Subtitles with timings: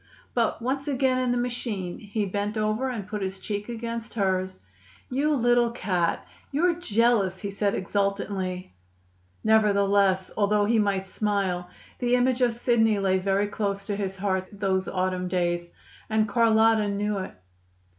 [0.33, 4.57] But, once again in the machine, he bent over and put his cheek against hers.
[5.11, 6.25] "You little cat!
[6.51, 8.73] You're jealous," he said exultantly.
[9.43, 11.69] Nevertheless, although he might smile,
[11.99, 15.67] the image of Sidney lay very close to his heart those autumn days.
[16.09, 17.35] And Carlotta knew it.